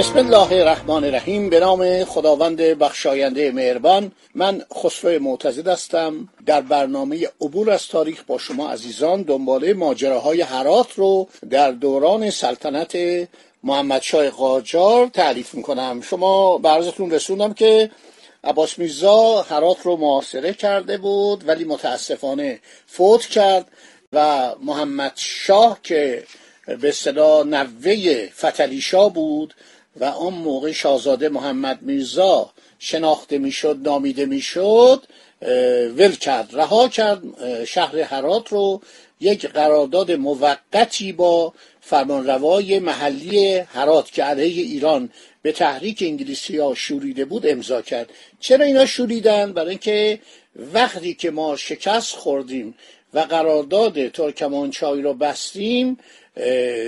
بسم 0.00 0.18
الله 0.18 0.52
الرحمن 0.52 1.04
الرحیم. 1.04 1.50
به 1.50 1.60
نام 1.60 2.04
خداوند 2.04 2.56
بخشاینده 2.56 3.52
مهربان. 3.52 4.12
من 4.34 4.62
خسرو 4.74 5.22
معتزد 5.22 5.68
هستم. 5.68 6.28
در 6.46 6.60
برنامه 6.60 7.28
عبور 7.40 7.70
از 7.70 7.88
تاریخ 7.88 8.24
با 8.26 8.38
شما 8.38 8.70
عزیزان 8.70 9.22
دنباله 9.22 9.74
ماجراهای 9.74 10.40
هرات 10.40 10.92
رو 10.92 11.28
در 11.50 11.70
دوران 11.70 12.30
سلطنت 12.30 12.96
محمد 13.64 14.02
شای 14.02 14.30
قاجار 14.30 15.06
تعریف 15.06 15.54
می‌کنم. 15.54 16.00
شما 16.00 16.58
برزتون 16.58 17.10
رسوندم 17.10 17.52
که 17.52 17.90
عباس 18.44 18.78
میرزا 18.78 19.42
هرات 19.42 19.78
رو 19.82 19.96
محاصره 19.96 20.52
کرده 20.52 20.98
بود 20.98 21.48
ولی 21.48 21.64
متاسفانه 21.64 22.60
فوت 22.86 23.26
کرد 23.26 23.66
و 24.12 24.50
محمد 24.62 25.12
شاه 25.14 25.78
که 25.82 26.24
به 26.66 26.88
اصطلاح 26.88 27.46
نوه 27.46 28.26
فتلیشا 28.26 29.08
بود 29.08 29.54
و 29.96 30.04
آن 30.04 30.32
موقع 30.34 30.72
شاهزاده 30.72 31.28
محمد 31.28 31.82
میرزا 31.82 32.50
شناخته 32.78 33.38
می‌شد 33.38 33.78
نامیده 33.82 34.26
می‌شد 34.26 35.02
ول 35.96 36.12
کرد 36.12 36.50
رها 36.52 36.88
کرد 36.88 37.22
شهر 37.64 37.98
هرات 37.98 38.48
رو. 38.48 38.80
یک 39.20 39.46
قرارداد 39.46 40.12
موقتی 40.12 41.12
با 41.12 41.52
فرمانروای 41.80 42.78
محلی 42.78 43.56
هرات 43.56 44.12
که 44.12 44.24
علیه 44.24 44.62
ایران 44.62 45.10
به 45.42 45.52
تحریک 45.52 46.02
انگلیسی 46.02 46.58
ها 46.58 46.74
شوریده 46.74 47.24
بود 47.24 47.46
امضا 47.46 47.82
کرد. 47.82 48.10
چرا 48.40 48.64
اینا 48.64 48.86
شوریدن؟ 48.86 49.52
برای 49.52 49.70
اینکه 49.70 50.20
وقتی 50.74 51.14
که 51.14 51.30
ما 51.30 51.56
شکست 51.56 52.16
خوردیم 52.16 52.74
و 53.14 53.20
قرارداد 53.20 54.08
ترکمانچای 54.08 55.02
رو 55.02 55.14
بستیم 55.14 55.98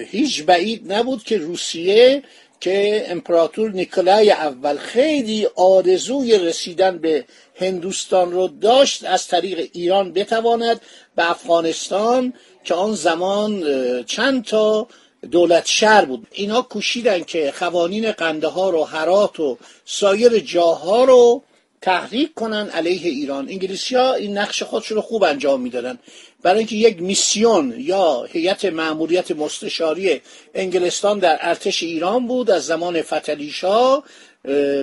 هیچ 0.06 0.44
بعید 0.44 0.92
نبود 0.92 1.22
که 1.22 1.39
روسیه 1.39 2.22
که 2.63 3.05
امپراتور 3.09 3.71
نیکلای 3.71 4.31
اول 4.31 4.77
خیلی 4.77 5.47
آرزوی 5.57 6.39
رسیدن 6.39 6.99
به 6.99 7.25
هندوستان 7.61 8.33
رو 8.33 8.49
داشت 8.49 9.05
از 9.05 9.29
طریق 9.29 9.71
ایران 9.73 10.13
بتواند 10.13 10.81
به 11.17 11.31
افغانستان 11.31 12.33
که 12.65 12.75
آن 12.75 12.95
زمان 12.95 13.65
چند 14.05 14.45
تا 14.45 14.87
دولت 15.31 15.67
شهر 15.67 16.05
بود. 16.05 16.27
اینا 16.33 16.63
کوشیدن 16.63 17.23
که 17.23 17.53
قوانین 17.61 18.13
قنده 18.13 18.49
ها 18.49 18.71
رو 18.71 18.85
حرات 18.85 19.41
و 19.41 19.59
سایر 19.85 20.39
جاها 20.39 21.05
رو 21.05 21.43
تحریک 21.81 22.35
کنن 22.35 22.69
علیه 22.69 23.11
ایران. 23.11 23.49
انگلیسی 23.49 23.97
ها 23.97 24.15
این 24.15 24.39
نقش 24.39 24.63
خودشون 24.63 24.97
رو 24.97 25.03
خوب 25.03 25.25
انجام 25.25 25.61
می‌دادن. 25.61 25.99
برای 26.43 26.59
اینکه 26.59 26.77
یک 26.77 27.03
میسیون 27.03 27.75
یا 27.79 28.23
هیئت 28.23 28.65
مأموریت 28.65 29.31
مستشاری 29.31 30.21
انگلستان 30.55 31.19
در 31.19 31.39
ارتش 31.41 31.83
ایران 31.83 32.27
بود 32.27 32.50
از 32.50 32.66
زمان 32.66 33.03
فتلیشا 33.03 34.03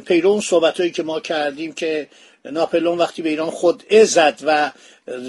پیرو 0.06 0.30
اون 0.30 0.42
صحبتهایی 0.42 0.92
که 0.92 1.04
ما 1.04 1.20
کردیم 1.20 1.74
که 1.74 2.08
ناپلون 2.46 2.98
وقتی 2.98 3.22
به 3.22 3.30
ایران 3.30 3.50
خود 3.50 3.84
زد 4.04 4.40
و 4.44 4.72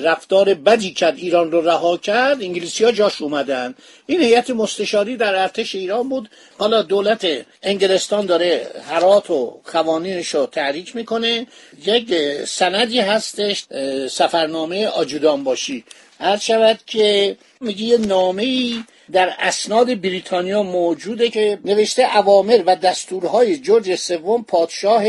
رفتار 0.04 0.54
بدی 0.54 0.92
کرد 0.92 1.16
ایران 1.16 1.52
رو 1.52 1.60
رها 1.60 1.96
کرد 1.96 2.42
انگلیسی 2.42 2.84
ها 2.84 2.92
جاش 2.92 3.22
اومدن. 3.22 3.74
این 4.06 4.22
هیئت 4.22 4.50
مستشاری 4.50 5.16
در 5.16 5.42
ارتش 5.42 5.74
ایران 5.74 6.08
بود. 6.08 6.30
حالا 6.58 6.82
دولت 6.82 7.26
انگلستان 7.62 8.26
داره 8.26 8.66
حرات 8.88 9.30
و 9.30 9.60
قوانینش 9.72 10.28
رو 10.34 10.46
تحریک 10.46 10.96
می‌کنه. 10.96 11.46
یک 11.86 12.14
سندی 12.44 13.00
هستش 13.00 13.64
سفرنامه 14.10 14.86
آجودان 14.86 15.44
باشی. 15.44 15.84
هر 16.20 16.36
شود 16.36 16.78
که 16.86 17.36
میگه 17.60 17.82
یه 17.82 17.98
نامه 17.98 18.42
ای 18.42 18.84
در 19.12 19.32
اسناد 19.38 20.00
بریتانیا 20.00 20.62
موجوده 20.62 21.30
که 21.30 21.58
نوشته 21.64 22.16
اوامر 22.16 22.62
و 22.66 22.76
دستورهای 22.76 23.56
جورج 23.56 23.94
سوم 23.94 24.44
پادشاه 24.44 25.04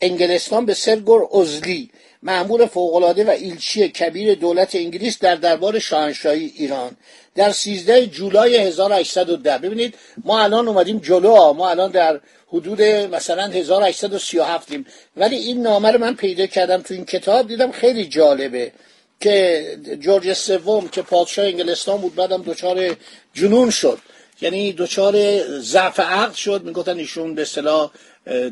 انگلستان 0.00 0.66
به 0.66 0.74
سرگور 0.74 1.28
ازلی 1.40 1.90
معمور 2.22 2.66
فوقالعاده 2.66 3.24
و 3.24 3.30
ایلچی 3.30 3.88
کبیر 3.88 4.34
دولت 4.34 4.74
انگلیس 4.74 5.18
در 5.18 5.34
دربار 5.34 5.78
شاهنشاهی 5.78 6.52
ایران. 6.56 6.96
در 7.34 7.52
13 7.52 8.06
جولای 8.06 8.56
1810 8.56 9.58
ببینید 9.58 9.94
ما 10.24 10.42
الان 10.42 10.68
اومدیم 10.68 10.98
جلو 10.98 11.52
ما 11.52 11.70
الان 11.70 11.90
در 11.90 12.20
حدود 12.52 12.82
مثلا 12.82 13.46
1837 13.46 14.72
ایم 14.72 14.86
ولی 15.16 15.36
این 15.36 15.62
نامه 15.62 15.90
رو 15.90 15.98
من 15.98 16.14
پیدا 16.14 16.46
کردم 16.46 16.82
تو 16.82 16.94
این 16.94 17.04
کتاب 17.04 17.48
دیدم 17.48 17.72
خیلی 17.72 18.04
جالبه 18.04 18.72
که 19.20 19.78
جورج 20.00 20.32
سوم 20.32 20.88
که 20.88 21.02
پادشاه 21.02 21.46
انگلستان 21.46 22.00
بود 22.00 22.14
بعدم 22.14 22.42
دچار 22.42 22.96
جنون 23.34 23.70
شد. 23.70 23.98
یعنی 24.40 24.72
دچار 24.72 25.42
ضعف 25.60 26.00
عقل 26.00 26.32
شد 26.32 26.62
می‌گفتن 26.64 26.98
ایشون 26.98 27.34
به 27.34 27.42
اصطلاح 27.42 27.90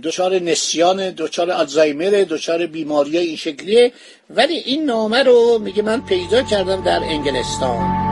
دچار 0.03 0.39
نسیان 0.39 1.11
دچار 1.11 1.51
آلزایمر 1.51 2.25
دچار 2.31 2.67
بیماری 2.67 3.19
این 3.19 3.37
شکلیه. 3.37 3.93
ولی 4.31 4.55
این 4.55 4.85
نامه 4.85 5.23
رو 5.23 5.59
میگه 5.59 5.83
من 5.83 6.07
پیدا 6.07 6.43
کردم 6.43 6.83
در 6.85 7.01
انگلستان. 7.03 8.06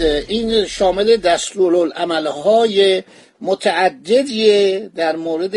این 0.00 0.66
شامل 0.66 1.16
دستورالعملهای 1.16 3.02
متعددیه 3.40 4.90
در 4.96 5.16
مورد 5.16 5.54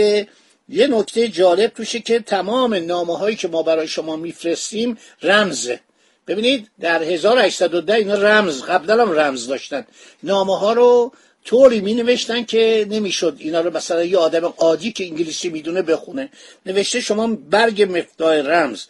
یه 0.69 0.87
نکته 0.87 1.27
جالب 1.27 1.69
توشه 1.69 1.99
که 1.99 2.19
تمام 2.19 2.73
نامه 2.73 3.17
هایی 3.17 3.35
که 3.35 3.47
ما 3.47 3.63
برای 3.63 3.87
شما 3.87 4.15
میفرستیم 4.15 4.97
رمزه 5.23 5.79
ببینید 6.27 6.67
در 6.79 7.03
1810 7.03 7.93
اینا 7.93 8.13
رمز 8.13 8.63
قبلا 8.63 9.05
هم 9.05 9.11
رمز 9.11 9.47
داشتن. 9.47 9.85
نامه 10.23 10.59
ها 10.59 10.73
رو 10.73 11.11
طوری 11.45 11.81
می 11.81 11.93
نوشتن 11.93 12.43
که 12.43 12.87
نمی‌شد 12.89 13.35
اینا 13.39 13.61
رو 13.61 13.77
مثلا 13.77 14.03
یه 14.03 14.17
آدم 14.17 14.53
عادی 14.57 14.91
که 14.91 15.05
انگلیسی 15.05 15.49
می‌دونه 15.49 15.81
بخونه. 15.81 16.29
نوشته 16.65 17.01
شما 17.01 17.27
برگ 17.27 17.97
مفتاح 17.97 18.35
رمز. 18.35 18.83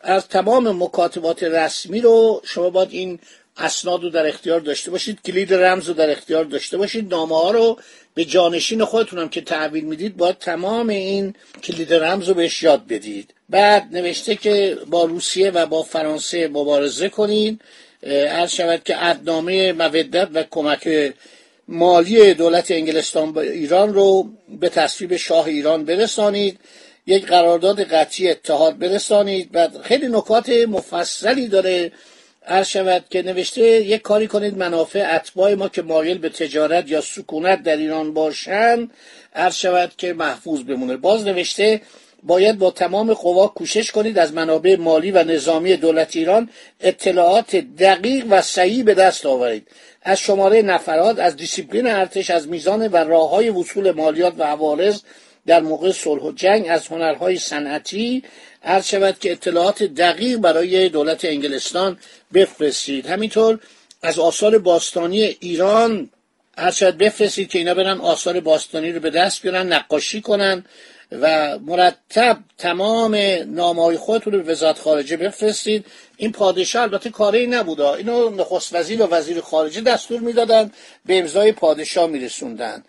از 0.00 0.28
تمام 0.28 0.82
مکاتبات 0.82 1.42
رسمی 1.42 2.00
رو 2.00 2.42
شما 2.44 2.70
باید 2.70 2.88
این 2.90 3.18
اسناد 3.56 4.02
رو 4.02 4.10
در 4.10 4.26
اختیار 4.26 4.60
داشته 4.60 4.90
باشید 4.90 5.18
کلید 5.24 5.54
رمز 5.54 5.88
رو 5.88 5.94
در 5.94 6.10
اختیار 6.10 6.44
داشته 6.44 6.76
باشید. 6.76 7.10
نامه 7.10 7.34
ها 7.34 7.50
رو 7.50 7.78
به 8.14 8.24
جانشین 8.24 8.84
خودتونم 8.84 9.28
که 9.28 9.40
تحویل 9.40 9.84
می‌دید 9.84 10.16
باید 10.16 10.38
تمام 10.38 10.88
این 10.88 11.34
کلید 11.62 11.94
رمز 11.94 12.28
رو 12.28 12.34
بهش 12.34 12.62
یاد 12.62 12.86
بدید. 12.86 13.34
بعد 13.48 13.88
نوشته 13.92 14.36
که 14.36 14.78
با 14.86 15.04
روسیه 15.04 15.50
و 15.50 15.66
با 15.66 15.82
فرانسه 15.82 16.48
مبارزه 16.48 17.08
کنید. 17.08 17.60
هر 18.06 18.46
شود 18.46 18.82
که 18.84 18.96
عدنامه 18.96 19.72
مودت 19.72 20.28
و 20.34 20.44
کمک 20.50 21.12
مالی 21.68 22.34
دولت 22.34 22.70
انگلستان 22.70 23.32
به 23.32 23.40
ایران 23.40 23.94
رو 23.94 24.30
به 24.60 24.68
تصویب 24.68 25.16
شاه 25.16 25.46
ایران 25.46 25.84
برسانید. 25.84 26.58
یک 27.06 27.26
قرارداد 27.26 27.82
قطعی 27.82 28.30
اتحاد 28.30 28.78
برسانید. 28.78 29.52
بعد 29.52 29.82
خیلی 29.82 30.08
نکات 30.08 30.48
مفصلی 30.48 31.48
داره 31.48 31.92
عرض 32.46 32.68
شود 32.68 33.04
که 33.10 33.22
نوشته 33.22 33.60
یک 33.62 34.02
کاری 34.02 34.26
کنید 34.26 34.56
منافع 34.56 35.14
اتباع 35.14 35.54
ما 35.54 35.68
که 35.68 35.82
مایل 35.82 36.18
به 36.18 36.28
تجارت 36.28 36.90
یا 36.90 37.00
سکونت 37.00 37.62
در 37.62 37.76
ایران 37.76 38.14
باشند 38.14 38.90
عرض 39.34 39.54
شود 39.54 39.92
که 39.98 40.12
محفوظ 40.12 40.62
بمونه. 40.62 40.96
باز 40.96 41.26
نوشته 41.26 41.80
باید 42.22 42.58
با 42.58 42.70
تمام 42.70 43.14
قوا 43.14 43.46
کوشش 43.46 43.90
کنید 43.90 44.18
از 44.18 44.34
منابع 44.34 44.76
مالی 44.76 45.10
و 45.10 45.24
نظامی 45.24 45.76
دولت 45.76 46.16
ایران 46.16 46.48
اطلاعات 46.80 47.56
دقیق 47.56 48.26
و 48.30 48.42
صحیح 48.42 48.84
به 48.84 48.94
دست 48.94 49.26
آورید. 49.26 49.68
از 50.02 50.18
شماره 50.18 50.62
نفرات 50.62 51.18
از 51.18 51.36
دیسیپلین 51.36 51.86
ارتش 51.86 52.30
از 52.30 52.48
میزان 52.48 52.88
و 52.88 52.96
راه 52.96 53.30
های 53.30 53.50
وصول 53.50 53.90
مالیات 53.90 54.34
و 54.38 54.42
عوارض 54.42 55.00
در 55.46 55.60
موقع 55.60 55.92
صلح 55.92 56.22
و 56.22 56.32
جنگ 56.32 56.66
از 56.70 56.86
هنرهای 56.86 57.38
صنعتی 57.38 58.22
هر 58.62 58.80
شود 58.80 59.18
که 59.18 59.32
اطلاعات 59.32 59.82
دقیق 59.82 60.38
برای 60.38 60.88
دولت 60.88 61.24
انگلستان 61.24 61.98
بفرستید. 62.34 63.06
همینطور 63.06 63.58
از 64.02 64.18
آثار 64.18 64.58
باستانی 64.58 65.22
ایران 65.22 66.10
هر 66.58 66.70
شاید 66.70 66.98
بفرستید 66.98 67.48
که 67.48 67.58
اینا 67.58 67.74
برن 67.74 68.00
آثار 68.00 68.40
باستانی 68.40 68.92
رو 68.92 69.00
به 69.00 69.10
دست 69.10 69.42
بیارن 69.42 69.72
نقاشی 69.72 70.20
کنن 70.20 70.64
و 71.12 71.58
مرتب 71.58 72.38
تمام 72.58 73.14
نامهای 73.46 73.96
خودتون 73.96 74.32
رو 74.32 74.42
به 74.42 74.52
وزارت 74.52 74.78
خارجه 74.78 75.16
بفرستید. 75.16 75.86
این 76.16 76.32
پادشاه 76.32 76.82
البته 76.82 77.10
کاری 77.10 77.46
نبوده 77.46 77.88
اینو 77.88 78.30
نخست 78.30 78.74
وزیر 78.74 79.02
و 79.02 79.06
وزیر 79.06 79.40
خارجه 79.40 79.80
دستور 79.80 80.20
می‌دادن 80.20 80.70
به 81.06 81.18
امضای 81.18 81.52
پادشاه 81.52 82.06
میرسوندن. 82.06 82.84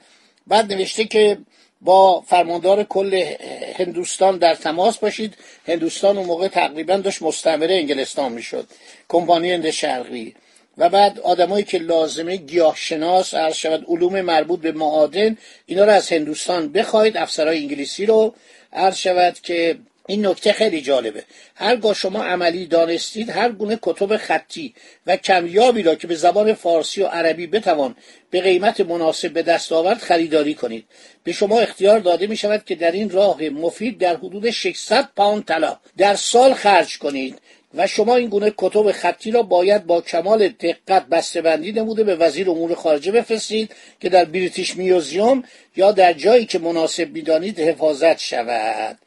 بعد 0.47 0.73
نوشته 0.73 1.05
که 1.05 1.38
با 1.83 2.21
فرماندار 2.21 2.83
کل 2.83 3.35
هندوستان 3.75 4.38
در 4.38 4.56
تماس 4.56 4.97
باشید. 4.97 5.33
هندوستان 5.68 6.18
اون 6.18 6.27
موقع 6.27 6.47
تقریبا 6.47 6.97
داشت 6.97 7.21
مستعمره 7.21 7.75
انگلستان 7.75 8.31
می‌شد 8.31 8.68
کمپانی 9.09 9.51
هند 9.51 9.69
شرقی. 9.69 10.35
و 10.77 10.89
بعد 10.89 11.19
آدمایی 11.19 11.63
که 11.63 11.77
لازمه 11.77 12.35
گیاهشناس 12.35 13.33
عرض 13.33 13.56
شود 13.56 13.85
علوم 13.88 14.21
مربوط 14.21 14.59
به 14.59 14.71
معادن 14.71 15.38
اینا 15.65 15.85
رو 15.85 15.91
از 15.91 16.12
هندوستان 16.12 16.71
بخواید 16.71 17.18
افسرهای 17.18 17.59
انگلیسی 17.59 18.06
رو. 18.06 18.33
عرض 18.74 18.97
شود 18.97 19.39
که 19.39 19.77
این 20.07 20.25
نکته 20.25 20.53
خیلی 20.53 20.81
جالبه. 20.81 21.23
هرگاه 21.55 21.94
شما 21.94 22.23
عملی 22.23 22.65
دانستید 22.65 23.29
هر 23.29 23.51
گونه 23.51 23.79
کتب 23.81 24.17
خطی 24.17 24.73
و 25.07 25.17
کمیابی 25.17 25.83
را 25.83 25.95
که 25.95 26.07
به 26.07 26.15
زبان 26.15 26.53
فارسی 26.53 27.01
و 27.01 27.05
عربی 27.05 27.47
بتوان 27.47 27.95
به 28.29 28.41
قیمت 28.41 28.81
مناسب 28.81 29.33
به 29.33 29.41
دست 29.41 29.71
آورد 29.71 29.97
خریداری 29.97 30.53
کنید. 30.53 30.85
به 31.23 31.31
شما 31.31 31.59
اختیار 31.59 32.00
داده 32.00 32.27
می 32.27 32.38
شود 32.38 32.65
که 32.65 32.75
در 32.75 32.91
این 32.91 33.09
راه 33.09 33.41
مفید 33.41 33.97
در 33.97 34.15
حدود 34.15 34.50
600 34.50 35.09
پوند 35.15 35.45
طلا 35.45 35.77
در 35.97 36.15
سال 36.15 36.53
خرج 36.53 36.97
کنید 36.97 37.39
و 37.73 37.88
شما 37.88 38.15
این 38.15 38.29
گونه 38.29 38.53
کتب 38.57 38.91
خطی 38.91 39.31
را 39.31 39.44
باید 39.44 39.85
با 39.85 40.01
کمال 40.01 40.47
دقت 40.47 41.05
بسته‌بندی 41.05 41.71
نموده 41.71 42.03
به 42.03 42.15
وزیر 42.15 42.50
امور 42.50 42.75
خارجه 42.75 43.11
بفرستید 43.11 43.75
که 44.00 44.09
در 44.09 44.25
بریتیش 44.25 44.77
میوزیوم 44.77 45.44
یا 45.75 45.91
در 45.91 46.13
جایی 46.13 46.45
که 46.45 46.59
مناسب 46.59 47.03
بیدانید 47.03 47.59
حفاظت 47.59 48.19
شود. 48.19 48.97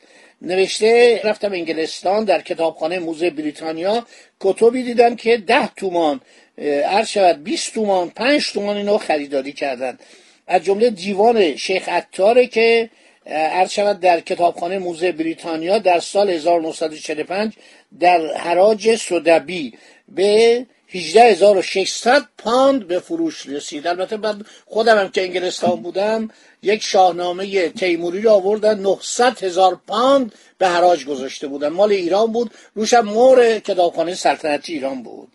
نوشته 0.43 1.21
رفتم 1.25 1.53
انگلستان 1.53 2.25
در 2.25 2.41
کتابخانه 2.41 2.99
موزه 2.99 3.31
بریتانیا 3.31 4.07
کتبی 4.41 4.83
دیدم 4.83 5.17
که 5.17 5.37
ده 5.37 5.69
تومان 5.77 6.21
عرض 6.85 7.09
شود 7.09 7.45
20 7.45 7.75
تومان 7.75 8.11
پنج 8.11 8.53
تومان 8.53 8.77
اینو 8.77 8.99
خریداری 8.99 9.53
کردن 9.53 9.99
از 10.47 10.65
جمله 10.65 10.91
دیوان 10.91 11.57
شیخ 11.57 11.89
عطاره 11.89 12.47
که 12.47 12.91
عرض 13.27 13.71
شود 13.71 14.01
در 14.01 14.21
کتابخانه 14.21 14.79
موزه 14.79 15.13
بریتانیا 15.13 15.79
در 15.79 16.01
سال 16.01 16.31
1945 16.31 17.53
در 18.01 18.35
حراج 18.37 18.97
سودبی 18.97 19.75
به 20.09 20.67
18600 20.89 22.29
پاند 22.39 22.87
به 22.87 22.99
فروش 22.99 23.47
رسید. 23.47 23.87
البته 23.87 24.17
بعد 24.17 24.37
خودم 24.67 24.99
هم 24.99 25.11
که 25.11 25.23
انگلستان 25.23 25.83
بودم 25.83 26.29
یک 26.63 26.83
شاهنامه 26.83 27.69
تیموری 27.69 28.23
رو 28.23 28.31
آوردن 28.31 28.79
900 28.79 29.45
هزار 29.45 29.81
پاند 29.87 30.35
به 30.59 30.69
حراج 30.69 31.05
گذاشته 31.05 31.47
بودن. 31.47 31.69
مال 31.69 31.93
ایران 31.93 32.33
بود. 32.33 32.51
روش 32.75 32.95
هم 32.95 33.05
مور 33.05 33.59
کتابخانه 33.59 34.15
سلطنتی 34.15 34.73
ایران 34.73 35.03
بود. 35.03 35.29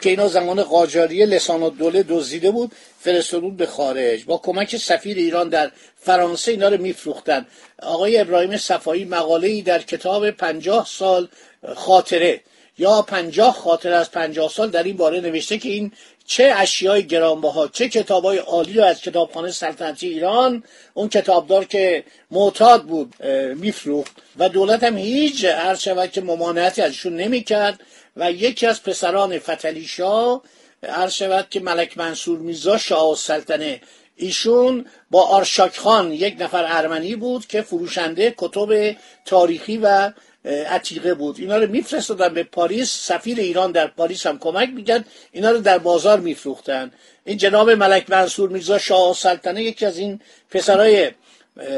که 0.00 0.10
اینا 0.10 0.28
زمان 0.28 0.62
قاجاری 0.62 1.26
لسان 1.26 1.62
و 1.62 1.70
دوله 1.70 2.02
دزدیده 2.02 2.50
بود 2.50 2.72
فرستاده 3.00 3.48
به 3.48 3.66
خارج. 3.66 4.24
با 4.24 4.38
کمک 4.38 4.76
سفیر 4.76 5.16
ایران 5.16 5.48
در 5.48 5.70
فرانسه 6.00 6.50
اینا 6.50 6.68
رو 6.68 6.82
میفروختن. 6.82 7.46
آقای 7.82 8.18
ابراهیم 8.18 8.56
صفایی 8.56 9.04
مقاله 9.04 9.48
ای 9.48 9.62
در 9.62 9.82
کتاب 9.82 10.30
پنجاه 10.30 10.86
سال 10.90 11.28
خاطره. 11.74 12.40
یا 12.78 13.02
پنجاه 13.02 13.54
خاطره 13.54 13.96
از 13.96 14.10
پنجاه 14.10 14.48
سال 14.48 14.70
در 14.70 14.82
این 14.82 14.96
باره 14.96 15.20
نوشته 15.20 15.58
که 15.58 15.68
این 15.68 15.92
چه 16.26 16.52
اشیای 16.56 17.06
گرانبها 17.06 17.68
چه 17.68 17.88
کتابای 17.88 18.38
عالی 18.38 18.72
رو 18.72 18.84
از 18.84 19.00
کتابخانه 19.00 19.50
سلطنتی 19.50 20.08
ایران 20.08 20.62
اون 20.94 21.08
کتابدار 21.08 21.64
که 21.64 22.04
معتاد 22.30 22.84
بود 22.84 23.24
میفروخت 23.54 24.12
و 24.36 24.48
دولت 24.48 24.84
هم 24.84 24.98
هیچ 24.98 25.44
عرض 25.44 25.80
شود 25.80 26.10
که 26.10 26.20
ممانعتی 26.20 26.82
ازشون 26.82 27.16
نمی‌کرد 27.16 27.80
و 28.16 28.32
یکی 28.32 28.66
از 28.66 28.82
پسران 28.82 29.38
فتلیشا 29.38 30.40
عرض 30.82 31.12
شود 31.12 31.46
که 31.50 31.60
ملک 31.60 31.98
منصور 31.98 32.38
میزا 32.38 32.78
شاه 32.78 33.16
سلطنه 33.16 33.80
ایشون 34.16 34.86
با 35.10 35.26
آرشاک 35.26 35.78
خان 35.78 36.12
یک 36.12 36.36
نفر 36.38 36.64
ارمنی 36.68 37.16
بود 37.16 37.46
که 37.46 37.62
فروشنده 37.62 38.34
کتب 38.36 38.96
تاریخی 39.24 39.78
و 39.82 40.12
عتیقه 40.46 41.14
بود. 41.14 41.36
اینا 41.38 41.56
رو 41.56 41.70
میفرستادن 41.70 42.34
به 42.34 42.42
پاریس. 42.42 42.90
سفیر 42.90 43.38
ایران 43.38 43.72
در 43.72 43.86
پاریس 43.86 44.26
هم 44.26 44.38
کمک 44.38 44.68
می‌کرد. 44.74 45.04
اینا 45.32 45.50
رو 45.50 45.58
در 45.58 45.78
بازار 45.78 46.20
میفروختن. 46.20 46.92
این 47.24 47.36
جناب 47.36 47.70
ملک 47.70 48.10
منصور 48.10 48.48
میرزا 48.48 48.78
شاه 48.78 49.14
سلطنه 49.14 49.62
یکی 49.62 49.86
از 49.86 49.98
این 49.98 50.20
پسرای 50.50 51.10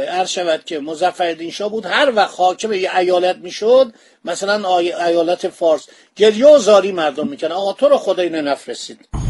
عرض 0.08 0.30
شود 0.30 0.64
که 0.64 0.78
مزفردین 0.78 1.50
شاه 1.50 1.70
بود 1.70 1.86
هر 1.86 2.12
وقت 2.14 2.34
حاکم 2.36 2.72
یه 2.72 2.96
ایالت 2.96 3.36
می‌شد 3.36 3.92
مثلا 4.24 4.78
ایالت 4.78 5.48
فارس 5.48 5.86
گریه 6.16 6.46
و 6.46 6.58
زاری 6.58 6.92
مردم 6.92 7.28
می‌کنه 7.28 7.54
آقا 7.54 7.72
تو 7.72 7.88
رو 7.88 7.96
خدا 7.96 8.22
اینو 8.22 8.42
نفرستید. 8.42 9.27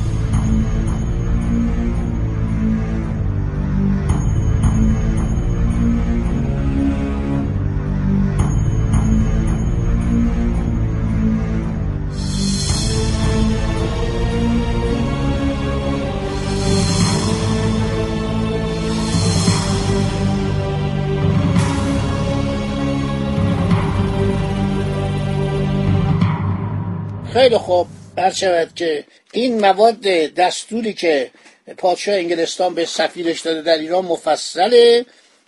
خیلی 27.39 27.59
خوب 27.59 27.87
بر 28.17 28.31
شود 28.31 28.75
که 28.75 29.05
این 29.33 29.61
مواد 29.61 30.01
دستوری 30.37 30.93
که 30.93 31.31
پادشاه 31.77 32.15
انگلستان 32.15 32.75
به 32.75 32.85
سفیرش 32.85 33.41
داده 33.41 33.63
در 33.63 33.79
ایران 33.79 34.05
مفصله. 34.05 35.07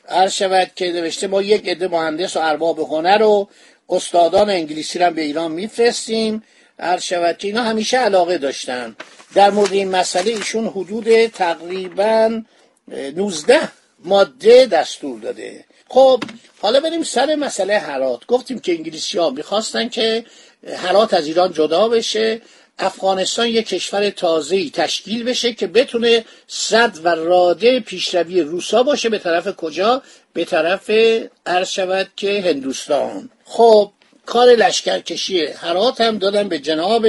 عرض 0.09 0.33
شود 0.33 0.71
که 0.77 0.93
نوشته 0.93 1.27
ما 1.27 1.43
یک 1.43 1.69
عده 1.69 1.89
مهندس 1.89 2.37
و 2.37 2.41
ارباب 2.41 2.79
هنر 2.79 3.23
و 3.23 3.49
استادان 3.89 4.51
انگلیسی 4.51 4.99
را 4.99 5.11
به 5.11 5.23
ایران 5.23 5.53
میفرستیم. 5.53 6.43
عرض 6.79 7.03
شود 7.03 7.39
که 7.39 7.49
اینا 7.49 7.63
همیشه 7.63 7.99
علاقه 7.99 8.39
داشتن. 8.39 8.97
در 9.35 9.51
مورد 9.51 9.73
این 9.73 9.89
مسئله 9.89 10.31
ایشون 10.31 10.67
حدود 10.67 11.27
تقریبا 11.27 12.43
19 13.17 13.61
ماده 14.05 14.67
دستور 14.67 15.21
داده. 15.21 15.65
خب 15.89 16.25
حالا 16.61 16.81
بریم 16.81 17.03
سر 17.03 17.35
مسئله 17.35 17.79
حرات. 17.79 18.27
گفتیم 18.27 18.59
که 18.59 18.73
انگلیسی 18.73 19.19
ها 19.19 19.31
می‌خواستن 19.31 19.89
که 19.89 20.25
حرات 20.67 21.15
از 21.15 21.27
ایران 21.27 21.53
جدا 21.53 21.89
بشه. 21.89 22.41
افغانستان 22.79 23.49
یک 23.49 23.69
کشور 23.69 24.11
تازه‌ای 24.11 24.71
تشکیل 24.71 25.25
بشه 25.25 25.53
که 25.53 25.67
بتونه 25.67 26.25
صد 26.47 26.99
و 27.05 27.09
راده 27.09 27.81
پیشروی 27.81 28.41
روسا 28.41 28.83
باشه. 28.83 29.09
به 29.09 29.19
طرف 29.19 29.57
کجا؟ 29.57 30.03
به 30.33 30.45
طرف 30.45 30.91
عرض 31.47 31.69
شود 31.69 32.09
که 32.17 32.43
هندوستان. 32.47 33.31
خب 33.45 33.93
کار 34.27 34.49
لشکرکشی 34.49 35.47
حرات 35.47 36.01
هم 36.01 36.19
دادن 36.19 36.49
به 36.49 36.59
جناب 36.59 37.07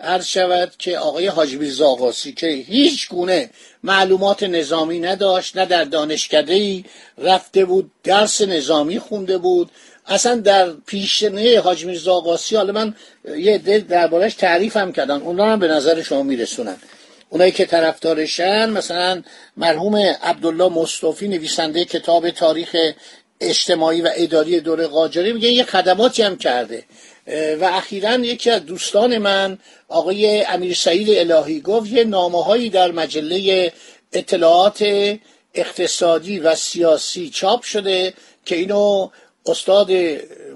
عرض 0.00 0.26
شود 0.26 0.72
که 0.78 0.98
آقای 0.98 1.26
حاجی 1.26 1.70
زاغاسی 1.70 2.32
که 2.32 2.46
هیچ 2.46 3.08
گونه 3.08 3.50
معلومات 3.82 4.42
نظامی 4.42 5.00
نداشت 5.00 5.56
نه 5.56 5.66
در 5.66 5.84
دانشکده 5.84 6.54
ای 6.54 6.84
رفته 7.18 7.64
بود 7.64 7.90
درس 8.04 8.40
نظامی 8.40 8.98
خونده 8.98 9.38
بود. 9.38 9.70
اصلا 10.10 10.34
در 10.34 10.70
پیشنه 10.86 11.60
حاج 11.60 11.84
میرزا 11.84 12.12
آقاسی 12.12 12.56
حالا 12.56 12.72
من 12.72 12.94
یه 13.36 13.58
دل 13.58 13.80
دربارش 13.80 14.34
تعریف 14.34 14.76
هم 14.76 14.92
کردن 14.92 15.20
اونا 15.20 15.52
هم 15.52 15.58
به 15.58 15.68
نظر 15.68 16.02
شما 16.02 16.22
میرسونن. 16.22 16.76
اونایی 17.28 17.52
که 17.52 17.66
طرفدارشن 17.66 18.70
مثلا 18.70 19.22
مرحوم 19.56 19.96
عبدالله 20.22 20.68
مصطفی 20.68 21.28
نویسنده 21.28 21.84
کتاب 21.84 22.30
تاریخ 22.30 22.76
اجتماعی 23.40 24.00
و 24.00 24.10
اداری 24.14 24.60
دوره 24.60 24.86
قاجاری 24.86 25.32
میگه 25.32 25.48
یه 25.48 25.64
خدماتی 25.64 26.22
هم 26.22 26.36
کرده. 26.36 26.84
و 27.60 27.64
اخیرا 27.64 28.14
یکی 28.14 28.50
از 28.50 28.66
دوستان 28.66 29.18
من 29.18 29.58
آقای 29.88 30.44
امیر 30.44 30.74
سعید 30.74 31.32
الهی 31.32 31.60
گفت 31.60 31.92
یه 31.92 32.04
نامه 32.04 32.44
هایی 32.44 32.70
در 32.70 32.92
مجله 32.92 33.72
اطلاعات 34.12 34.84
اقتصادی 35.54 36.38
و 36.38 36.54
سیاسی 36.54 37.30
چاپ 37.30 37.62
شده 37.62 38.14
که 38.44 38.56
اینو 38.56 39.08
استاد 39.46 39.90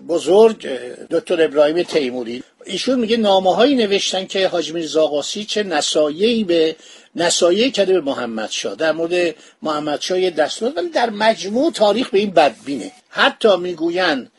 بزرگ 0.09 0.69
دکتر 1.11 1.43
ابراهیم 1.43 1.83
تیموری. 1.83 2.43
ایشون 2.64 3.00
میگه 3.00 3.17
نامه 3.17 3.55
هایی 3.55 3.75
نوشتن 3.75 4.26
که 4.26 4.49
حاج 4.49 4.73
میرزا 4.73 5.23
چه 5.23 5.62
نصایحی 5.62 6.45
به 6.45 6.76
نصایح 7.17 7.71
کرده 7.71 7.93
به 7.93 8.00
محمد 8.00 8.50
شاه. 8.50 8.75
در 8.75 8.93
مورد 8.93 9.35
محمد 9.62 10.00
شاه 10.00 10.31
دستور 10.31 10.73
ولی 10.76 10.88
در 10.88 11.11
مجموع 11.11 11.73
تاریخ 11.73 12.11
به 12.11 12.19
این 12.19 12.31
بدبینه. 12.31 12.93
حتی 13.09 13.57
می‌گویند 13.57 14.31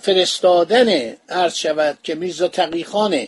فرستادن 0.00 1.14
عرض 1.28 1.54
شود 1.54 1.98
که 2.02 2.14
میرزا 2.14 2.48
تقیخان 2.48 3.26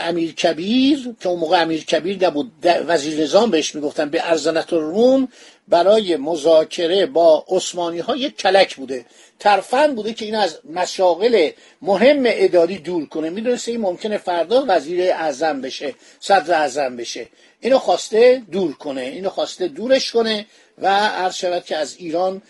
امیر 0.00 0.34
کبیر 0.34 1.14
که 1.20 1.28
اون 1.28 1.40
موقع 1.40 1.62
امیر 1.62 1.84
کبیر 1.84 2.26
نبود 2.26 2.52
وزیر 2.86 3.22
نظام 3.22 3.50
بهش 3.50 3.74
می‌گفتن 3.74 4.10
به 4.10 4.30
ارزنت 4.30 4.72
روم 4.72 5.28
برای 5.70 6.16
مذاکره 6.16 7.06
با 7.06 7.44
عثمانی 7.48 7.98
ها 7.98 8.16
یک 8.16 8.36
کلک 8.36 8.76
بوده. 8.76 9.04
ترفند 9.38 9.94
بوده 9.96 10.12
که 10.12 10.24
این 10.24 10.34
از 10.34 10.58
مشاغل 10.70 11.50
مهم 11.82 12.22
اداری 12.26 12.78
دور 12.78 13.06
کنه. 13.06 13.30
می‌دونسته 13.30 13.72
این 13.72 13.80
ممکنه 13.80 14.18
فردا 14.18 14.64
وزیر 14.68 15.12
اعظم 15.12 15.60
بشه 15.60 15.94
صدر 16.20 16.54
اعظم 16.54 16.96
بشه. 16.96 17.28
اینو 17.60 17.78
خواسته 17.78 18.42
دور 18.52 18.72
کنه 18.72 19.00
اینو 19.00 19.30
خواسته 19.30 19.68
دورش 19.68 20.12
کنه 20.12 20.46
و 20.78 20.88
عرض 21.06 21.34
شود 21.34 21.64
که 21.64 21.76
از 21.76 21.96
ایران 21.98 22.42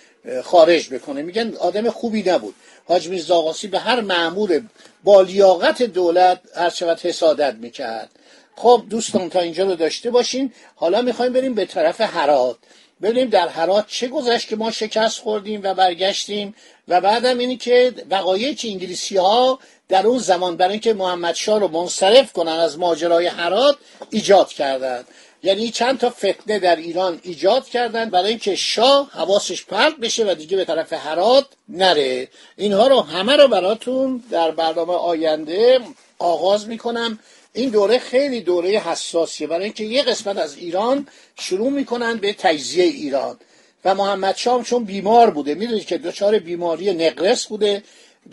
خارج 0.44 0.94
بکنه. 0.94 1.22
میگن 1.22 1.54
آدم 1.56 1.90
خوبی 1.90 2.22
نبود. 2.22 2.54
حاج 2.84 3.08
میرزا 3.08 3.54
به 3.70 3.78
هر 3.78 4.00
معمول 4.00 4.60
با 5.04 5.22
لیاقت 5.22 5.82
دولت 5.82 6.40
هر 6.56 6.70
شود 6.70 7.00
حسادت 7.00 7.54
می‌کرد. 7.54 8.10
خب 8.56 8.82
دوستان 8.90 9.30
تا 9.30 9.40
اینجا 9.40 9.64
رو 9.64 9.74
داشته 9.74 10.10
باشین. 10.10 10.52
حالا 10.74 11.02
می‌خوایم 11.02 11.32
بریم 11.32 11.54
به 11.54 11.64
طرف 11.64 12.00
هرات. 12.00 12.56
ببینیم 13.02 13.28
در 13.28 13.48
هرات 13.48 13.86
چه 13.88 14.08
گذشت 14.08 14.48
که 14.48 14.56
ما 14.56 14.70
شکست 14.70 15.20
خوردیم 15.20 15.60
و 15.64 15.74
برگشتیم 15.74 16.54
و 16.88 17.00
بعدم 17.00 17.38
اینی 17.38 17.56
که 17.56 17.94
وقایع 18.10 18.54
که 18.54 18.68
انگلیسی 18.68 19.16
ها 19.16 19.58
در 19.88 20.06
اون 20.06 20.18
زمان 20.18 20.56
برای 20.56 20.72
اینکه 20.72 20.94
محمد 20.94 21.34
شاه 21.34 21.60
رو 21.60 21.68
منصرف 21.68 22.32
کنن 22.32 22.52
از 22.52 22.78
ماجرای 22.78 23.26
هرات 23.26 23.76
ایجاد 24.10 24.48
کردند 24.48 25.06
یعنی 25.42 25.70
چند 25.70 25.98
تا 25.98 26.10
فتنه 26.10 26.58
در 26.58 26.76
ایران 26.76 27.20
ایجاد 27.22 27.68
کردن 27.68 28.10
برای 28.10 28.28
اینکه 28.28 28.56
شاه 28.56 29.10
حواسش 29.12 29.64
پرت 29.64 29.96
بشه 29.96 30.24
و 30.24 30.34
دیگه 30.34 30.56
به 30.56 30.64
طرف 30.64 30.92
هرات 30.92 31.46
نره. 31.68 32.28
اینها 32.56 32.86
رو 32.86 33.00
همه 33.00 33.36
رو 33.36 33.48
براتون 33.48 34.24
در 34.30 34.50
برنامه 34.50 34.92
آینده 34.92 35.80
آغاز 36.18 36.68
می‌کنم. 36.68 37.18
این 37.52 37.70
دوره 37.70 37.98
خیلی 37.98 38.40
دوره 38.40 38.78
حساسیه. 38.78 39.46
برای 39.46 39.64
اینکه 39.64 39.84
یه 39.84 40.02
قسمت 40.02 40.36
از 40.36 40.56
ایران 40.56 41.06
شروع 41.38 41.70
می‌کنن 41.70 42.16
به 42.16 42.32
تجزیه 42.32 42.84
ایران. 42.84 43.36
و 43.84 43.94
محمد 43.94 44.36
شام 44.36 44.62
چون 44.62 44.84
بیمار 44.84 45.30
بوده 45.30 45.54
می‌دونید 45.54 45.86
که 45.86 45.98
دچار 45.98 46.38
بیماری 46.38 46.94
نقرس 46.94 47.46
بوده 47.46 47.82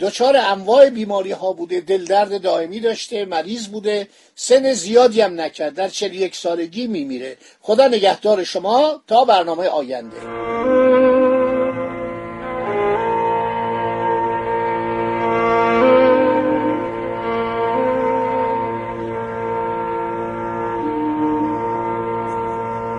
دچار 0.00 0.36
انواع 0.36 0.90
بیماری 0.90 1.30
ها 1.32 1.52
بوده 1.52 1.80
دل 1.80 2.04
درد 2.04 2.42
دائمی 2.42 2.80
داشته 2.80 3.24
مریض 3.24 3.66
بوده 3.66 4.08
سن 4.34 4.72
زیادی 4.72 5.20
هم 5.20 5.40
نکرد 5.40 5.74
در 5.74 5.88
چل 5.88 6.14
یک 6.14 6.36
سالگی 6.36 6.86
میمیره. 6.86 7.36
خدا 7.60 7.88
نگهدار 7.88 8.44
شما 8.44 9.02
تا 9.06 9.24
برنامه 9.24 9.66
آینده. 9.66 10.77